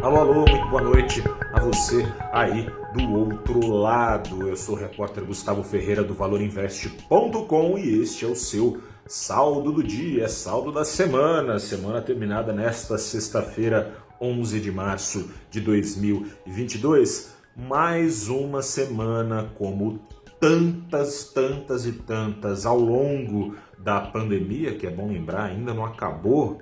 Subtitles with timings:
[0.00, 4.46] Alô, alô, muito boa noite a você aí do outro lado.
[4.46, 9.82] Eu sou o repórter Gustavo Ferreira do ValorInvest.com e este é o seu saldo do
[9.82, 17.34] dia, saldo da semana, semana terminada nesta sexta-feira, 11 de março de 2022.
[17.56, 19.98] Mais uma semana como
[20.38, 26.60] tantas, tantas e tantas ao longo da pandemia, que é bom lembrar, ainda não acabou.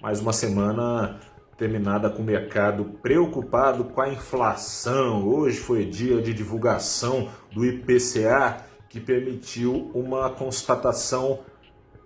[0.00, 1.20] Mais uma semana
[1.60, 5.28] terminada com o mercado preocupado com a inflação.
[5.28, 11.40] Hoje foi dia de divulgação do IPCA que permitiu uma constatação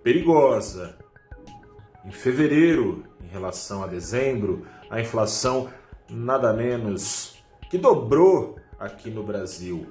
[0.03, 0.97] perigosa.
[2.03, 5.69] Em fevereiro, em relação a dezembro, a inflação
[6.09, 9.87] nada menos que dobrou aqui no Brasil.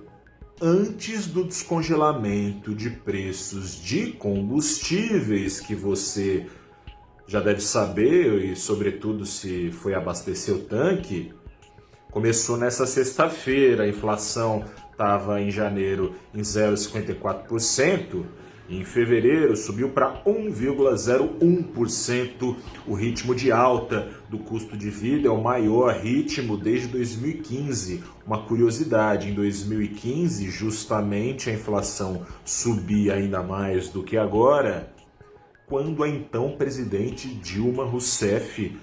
[0.60, 6.46] Antes do descongelamento de preços de combustíveis que você
[7.26, 11.32] já deve saber, e sobretudo se foi abastecer o tanque,
[12.10, 13.84] começou nessa sexta-feira.
[13.84, 18.24] A inflação estava em janeiro em 0,54%.
[18.66, 22.56] Em fevereiro subiu para 1,01%.
[22.86, 28.02] O ritmo de alta do custo de vida é o maior ritmo desde 2015.
[28.26, 34.93] Uma curiosidade: em 2015, justamente a inflação subia ainda mais do que agora
[35.74, 38.78] quando a então presidente Dilma Rousseff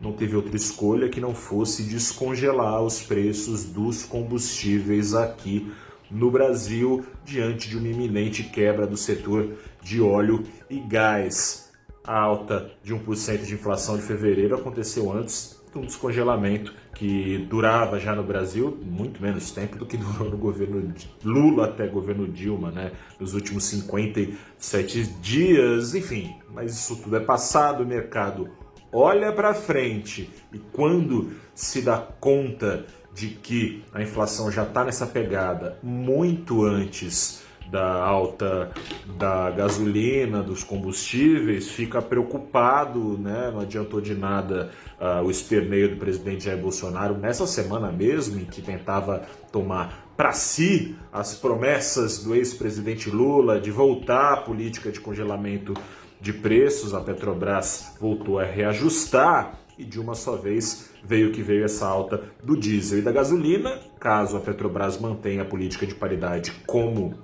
[0.00, 5.72] não teve outra escolha que não fosse descongelar os preços dos combustíveis aqui
[6.10, 11.72] no Brasil, diante de uma iminente quebra do setor de óleo e gás.
[12.02, 18.00] A alta de 1% de inflação de fevereiro aconteceu antes de um descongelamento que durava
[18.00, 22.70] já no Brasil muito menos tempo do que durou no governo Lula até governo Dilma,
[22.70, 22.92] né?
[23.20, 26.34] Nos últimos 57 dias, enfim.
[26.52, 28.50] Mas isso tudo é passado, o mercado
[28.92, 35.06] olha para frente e quando se dá conta de que a inflação já está nessa
[35.06, 38.70] pegada muito antes da alta
[39.16, 43.50] da gasolina, dos combustíveis, fica preocupado, né?
[43.52, 48.44] não adiantou de nada uh, o esperneio do presidente Jair Bolsonaro nessa semana mesmo, em
[48.44, 54.98] que tentava tomar para si as promessas do ex-presidente Lula de voltar à política de
[54.98, 55.74] congelamento
[56.20, 61.64] de preços, a Petrobras voltou a reajustar e de uma só vez veio que veio
[61.64, 63.78] essa alta do diesel e da gasolina.
[64.00, 67.14] Caso a Petrobras mantenha a política de paridade como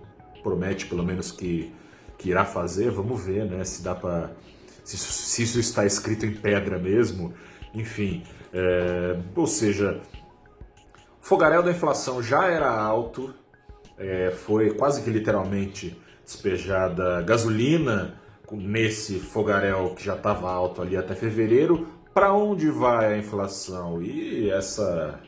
[0.43, 1.73] promete pelo menos que,
[2.19, 3.65] que irá fazer, vamos ver, né?
[3.65, 4.31] Se dá para
[4.85, 7.33] se, se, isso está escrito em pedra mesmo,
[7.73, 10.01] enfim, é, ou seja,
[11.21, 13.33] o fogaréu da inflação já era alto,
[13.97, 18.21] é, foi quase que literalmente despejada gasolina
[18.51, 21.89] nesse fogaréu que já estava alto ali até fevereiro.
[22.13, 24.03] Para onde vai a inflação?
[24.03, 25.19] E essa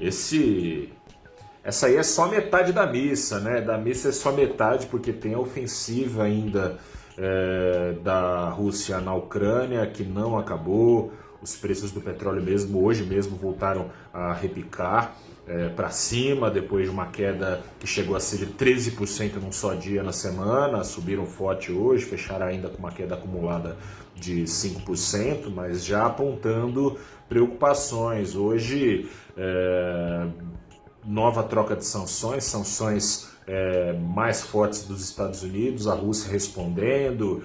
[0.00, 0.92] esse
[1.64, 3.60] essa aí é só metade da missa, né?
[3.60, 6.78] Da missa é só metade, porque tem a ofensiva ainda
[7.16, 11.12] é, da Rússia na Ucrânia, que não acabou.
[11.40, 16.90] Os preços do petróleo mesmo hoje mesmo voltaram a repicar é, para cima, depois de
[16.90, 20.84] uma queda que chegou a ser de 13% num só dia na semana.
[20.84, 23.76] Subiram forte hoje, fecharam ainda com uma queda acumulada
[24.14, 26.96] de 5%, mas já apontando
[27.28, 28.36] preocupações.
[28.36, 30.26] Hoje, é,
[31.04, 37.44] nova troca de sanções, sanções é, mais fortes dos Estados Unidos, a Rússia respondendo.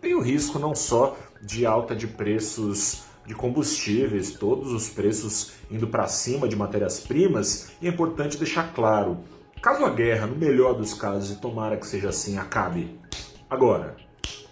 [0.00, 5.86] Tem o risco não só de alta de preços de combustíveis, todos os preços indo
[5.86, 9.18] para cima de matérias-primas, e é importante deixar claro:
[9.60, 12.98] caso a guerra, no melhor dos casos, e tomara que seja assim, acabe.
[13.48, 13.96] Agora,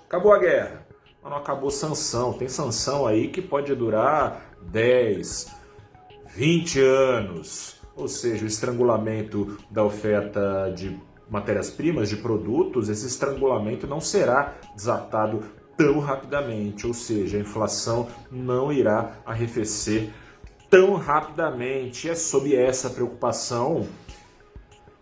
[0.07, 0.87] acabou a guerra,
[1.23, 2.33] mas não acabou sanção.
[2.33, 5.60] Tem sanção aí que pode durar 10,
[6.35, 10.97] 20 anos, ou seja, o estrangulamento da oferta de
[11.29, 15.43] matérias-primas, de produtos, esse estrangulamento não será desatado
[15.77, 20.11] tão rapidamente, ou seja, a inflação não irá arrefecer
[20.69, 22.09] tão rapidamente.
[22.09, 23.87] É sob essa preocupação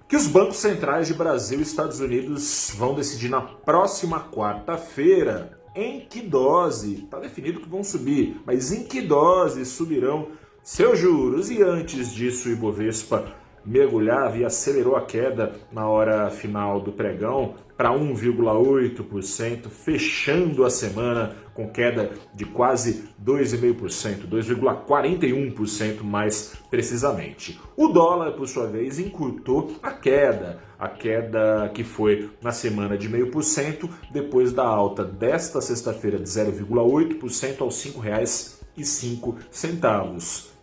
[0.08, 6.00] que os bancos centrais de Brasil e Estados Unidos vão decidir na próxima quarta-feira em
[6.00, 10.28] que dose, está definido que vão subir, mas em que dose subirão
[10.68, 11.50] seus juros.
[11.50, 13.32] E antes disso, o Ibovespa
[13.64, 21.36] mergulhava e acelerou a queda na hora final do pregão para 1,8%, fechando a semana
[21.54, 27.58] com queda de quase 2,5%, 2,41% mais precisamente.
[27.76, 33.08] O dólar, por sua vez, encurtou a queda, a queda que foi na semana de
[33.08, 40.57] 0,5%, depois da alta desta sexta-feira de 0,8% aos R$ 5,00 centavos.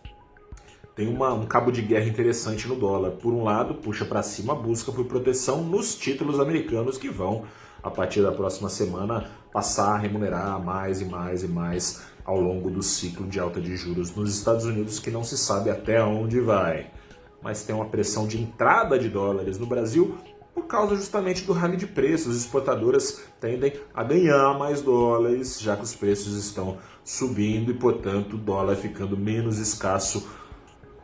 [0.96, 3.10] Tem uma, um cabo de guerra interessante no dólar.
[3.10, 7.44] Por um lado, puxa para cima a busca por proteção nos títulos americanos que vão,
[7.82, 12.70] a partir da próxima semana, passar a remunerar mais e mais e mais ao longo
[12.70, 16.40] do ciclo de alta de juros nos Estados Unidos, que não se sabe até onde
[16.40, 16.90] vai.
[17.42, 20.16] Mas tem uma pressão de entrada de dólares no Brasil
[20.54, 22.34] por causa justamente do rally de preços.
[22.34, 28.36] As exportadoras tendem a ganhar mais dólares, já que os preços estão subindo e, portanto,
[28.36, 30.26] o dólar ficando menos escasso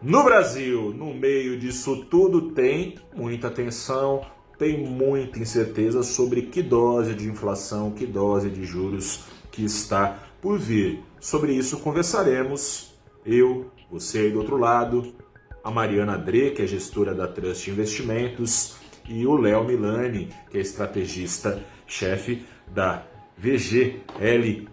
[0.02, 0.92] no Brasil.
[0.92, 4.26] No meio disso tudo, tem muita tensão,
[4.58, 10.58] tem muita incerteza sobre que dose de inflação, que dose de juros que está por
[10.58, 11.02] vir.
[11.20, 12.94] Sobre isso conversaremos,
[13.24, 15.14] eu, você aí do outro lado,
[15.62, 18.74] a Mariana Dre, que é gestora da Trust Investimentos,
[19.08, 23.04] e o Léo Milani, que é estrategista-chefe da
[23.36, 24.68] VGLI.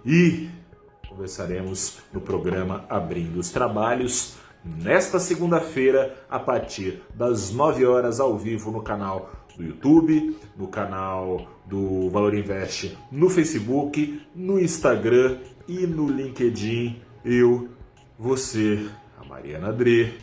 [1.08, 8.72] Conversaremos no programa Abrindo os Trabalhos nesta segunda-feira, a partir das 9 horas ao vivo
[8.72, 16.10] no canal do YouTube, no canal do Valor Invest, no Facebook, no Instagram e no
[16.10, 17.02] LinkedIn.
[17.24, 17.70] Eu,
[18.18, 18.90] você,
[19.20, 20.14] a Mariana Dre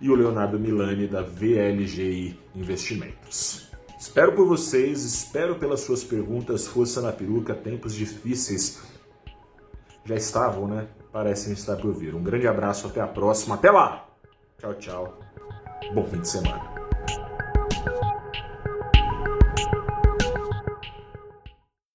[0.00, 3.68] e o Leonardo Milani da VLGI Investimentos.
[3.98, 6.68] Espero por vocês, espero pelas suas perguntas.
[6.68, 8.80] Força na peruca, tempos difíceis
[10.04, 10.88] já estavam, né?
[11.12, 12.14] Parecem estar por vir.
[12.14, 13.54] Um grande abraço, até a próxima.
[13.54, 14.06] Até lá!
[14.58, 15.18] Tchau, tchau.
[15.94, 16.77] Bom fim de semana.